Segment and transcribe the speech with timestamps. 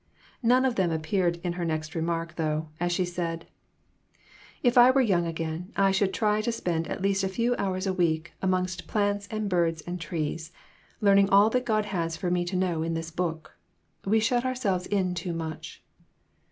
[0.41, 3.45] None of them appeared in her next remark, though, as she said"
[4.63, 7.85] If I were young again I should try to spend at least a few hours
[7.85, 10.51] a week amongst plants and birds and trees,
[11.01, 13.55] learning all that God has for me to know in this book.
[14.03, 15.83] We shut ourselves in too much."